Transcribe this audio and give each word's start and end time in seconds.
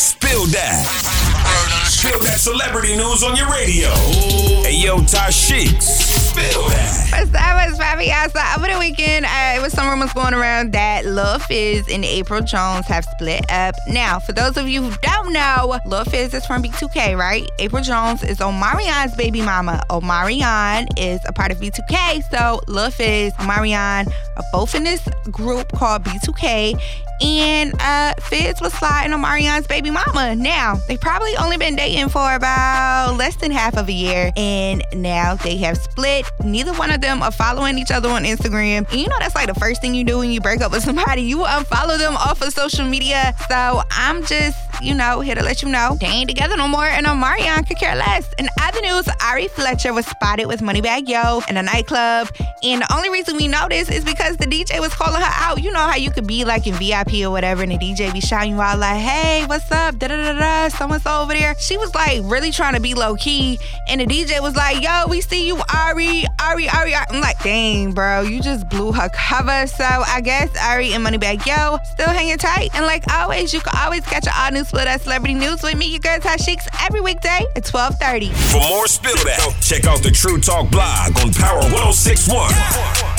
Spill 0.00 0.46
that. 0.46 0.86
Spill 1.84 2.18
that 2.20 2.40
celebrity 2.40 2.96
news 2.96 3.22
on 3.22 3.36
your 3.36 3.50
radio. 3.50 3.90
Hey, 4.64 4.80
yo, 4.82 4.96
Tashiks. 5.00 5.82
Spill 5.82 6.68
that. 6.70 6.79
What's 7.12 7.34
up, 7.34 7.56
what's 7.56 7.76
poppin', 7.76 8.08
over 8.56 8.72
the 8.72 8.78
weekend, 8.78 9.26
uh, 9.26 9.54
it 9.56 9.60
was 9.60 9.72
some 9.72 9.88
rumors 9.88 10.12
going 10.12 10.32
around 10.32 10.72
that 10.72 11.04
Lil 11.04 11.38
Fizz 11.40 11.88
and 11.90 12.04
Apryl 12.04 12.46
Jones 12.46 12.86
have 12.86 13.04
split 13.04 13.50
up. 13.50 13.74
Now, 13.88 14.20
for 14.20 14.32
those 14.32 14.56
of 14.56 14.68
you 14.68 14.82
who 14.82 14.96
don't 15.02 15.32
know, 15.32 15.78
Lil 15.86 16.04
Fizz 16.04 16.34
is 16.34 16.46
from 16.46 16.62
B2K, 16.62 17.18
right? 17.18 17.50
Apryl 17.58 17.82
Jones 17.82 18.22
is 18.22 18.38
Omarion's 18.38 19.16
baby 19.16 19.42
mama. 19.42 19.82
Omarion 19.90 20.86
is 20.96 21.20
a 21.26 21.32
part 21.32 21.50
of 21.50 21.58
B2K, 21.58 22.30
so 22.30 22.60
Lil 22.68 22.90
Fizz, 22.90 23.32
Omarion 23.34 24.06
are 24.36 24.44
both 24.52 24.74
in 24.74 24.84
this 24.84 25.06
group 25.30 25.72
called 25.72 26.04
B2K. 26.04 26.80
And 27.22 27.74
uh, 27.80 28.14
Fizz 28.14 28.62
was 28.62 28.72
sliding 28.72 29.12
Omarion's 29.12 29.66
baby 29.66 29.90
mama. 29.90 30.34
Now, 30.34 30.76
they 30.88 30.96
probably 30.96 31.36
only 31.36 31.58
been 31.58 31.76
dating 31.76 32.08
for 32.08 32.34
about 32.34 33.16
less 33.18 33.36
than 33.36 33.50
half 33.50 33.76
of 33.76 33.88
a 33.88 33.92
year, 33.92 34.32
and 34.36 34.82
now 34.94 35.34
they 35.34 35.58
have 35.58 35.76
split. 35.76 36.24
Neither 36.42 36.72
one 36.72 36.90
of 36.90 36.99
them 37.00 37.22
are 37.22 37.30
following 37.32 37.78
each 37.78 37.90
other 37.90 38.08
on 38.08 38.24
Instagram. 38.24 38.90
And 38.90 39.00
you 39.00 39.08
know 39.08 39.16
that's 39.18 39.34
like 39.34 39.46
the 39.46 39.58
first 39.58 39.80
thing 39.80 39.94
you 39.94 40.04
do 40.04 40.18
when 40.18 40.30
you 40.30 40.40
break 40.40 40.60
up 40.60 40.72
with 40.72 40.82
somebody. 40.82 41.22
You 41.22 41.38
unfollow 41.38 41.98
them 41.98 42.16
off 42.16 42.42
of 42.42 42.52
social 42.52 42.84
media. 42.84 43.34
So 43.48 43.82
I'm 43.90 44.24
just, 44.24 44.58
you 44.82 44.94
know, 44.94 45.20
here 45.20 45.34
to 45.34 45.42
let 45.42 45.62
you 45.62 45.68
know 45.68 45.96
they 46.00 46.06
ain't 46.06 46.28
together 46.28 46.56
no 46.56 46.68
more, 46.68 46.84
and 46.84 47.06
Omarion 47.06 47.66
could 47.66 47.78
care 47.78 47.96
less. 47.96 48.28
In 48.38 48.48
other 48.60 48.80
news, 48.80 49.08
Ari 49.24 49.48
Fletcher 49.48 49.92
was 49.92 50.06
spotted 50.06 50.46
with 50.46 50.60
Moneybagg 50.60 51.08
Yo 51.08 51.42
in 51.48 51.56
a 51.56 51.62
nightclub, 51.62 52.28
and 52.62 52.82
the 52.82 52.94
only 52.94 53.10
reason 53.10 53.36
we 53.36 53.48
know 53.48 53.66
this 53.68 53.90
is 53.90 54.04
because 54.04 54.36
the 54.36 54.46
DJ 54.46 54.80
was 54.80 54.92
calling 54.94 55.20
her 55.20 55.32
out. 55.32 55.62
You 55.62 55.70
know 55.70 55.80
how 55.80 55.96
you 55.96 56.10
could 56.10 56.26
be 56.26 56.44
like 56.44 56.66
in 56.66 56.74
VIP 56.74 57.22
or 57.24 57.30
whatever, 57.30 57.62
and 57.62 57.72
the 57.72 57.78
DJ 57.78 58.12
be 58.12 58.20
shouting 58.20 58.52
you 58.52 58.60
out 58.60 58.78
like, 58.78 59.00
"Hey, 59.00 59.44
what's 59.46 59.70
up? 59.70 59.98
Da 59.98 60.08
da 60.08 60.16
da 60.16 60.32
da. 60.38 60.68
Someone's 60.68 61.06
over 61.06 61.32
there." 61.32 61.54
She 61.58 61.76
was 61.76 61.94
like 61.94 62.20
really 62.24 62.50
trying 62.50 62.74
to 62.74 62.80
be 62.80 62.94
low 62.94 63.14
key, 63.16 63.58
and 63.88 64.00
the 64.00 64.06
DJ 64.06 64.40
was 64.40 64.56
like, 64.56 64.82
"Yo, 64.82 65.06
we 65.08 65.20
see 65.20 65.46
you, 65.46 65.60
Ari, 65.74 66.26
Ari, 66.40 66.68
Ari." 66.68 66.80
Ari. 66.80 67.06
I'm 67.10 67.20
like, 67.20 67.42
"Dang, 67.42 67.92
bro, 67.92 68.22
you 68.22 68.40
just 68.40 68.68
blew 68.68 68.92
her 68.92 69.08
cover." 69.10 69.66
So 69.66 69.84
I 69.84 70.20
guess 70.22 70.48
Ari 70.56 70.92
and 70.92 71.04
Moneybagg 71.04 71.46
Yo 71.46 71.78
still 71.92 72.08
hanging 72.08 72.38
tight, 72.38 72.70
and 72.74 72.86
like 72.86 73.04
always, 73.12 73.52
you 73.52 73.60
can 73.60 73.74
always 73.78 74.04
catch 74.04 74.26
an 74.26 74.32
all 74.36 74.50
new 74.50 74.64
split 74.70 74.84
That 74.84 75.02
Celebrity 75.02 75.34
News 75.34 75.64
with 75.64 75.76
me, 75.76 75.86
your 75.86 75.98
girl 75.98 76.18
Tashiks, 76.18 76.64
every 76.86 77.00
weekday 77.00 77.44
at 77.56 77.64
12:30. 77.64 78.32
For 78.52 78.60
more 78.60 78.86
Spill 78.86 79.16
That, 79.24 79.52
check 79.60 79.84
out 79.84 80.00
the 80.00 80.12
True 80.12 80.40
Talk 80.40 80.70
blog 80.70 81.18
on 81.18 81.32
Power 81.32 81.62
1061. 81.72 83.09